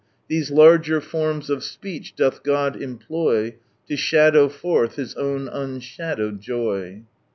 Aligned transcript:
These 0.29 0.49
larger 0.49 0.99
fonns 0.99 1.47
of 1.51 1.63
speech 1.63 2.15
doth 2.15 2.41
God 2.41 2.75
employ 2.75 3.53
To 3.87 3.95
shadow 3.95 4.49
forlli 4.49 4.95
His 4.95 5.13
Own 5.13 5.47
unshadowed 5.47 6.41
joy." 6.41 7.03